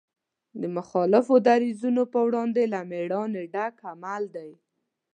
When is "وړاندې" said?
2.27-2.63